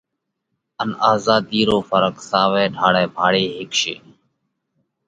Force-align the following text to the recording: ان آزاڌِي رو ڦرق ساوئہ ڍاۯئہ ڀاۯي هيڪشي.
ان 0.81 0.89
آزاڌِي 1.11 1.61
رو 1.69 1.77
ڦرق 1.89 2.15
ساوئہ 2.29 2.63
ڍاۯئہ 2.77 3.03
ڀاۯي 3.15 3.45
هيڪشي. 3.55 3.95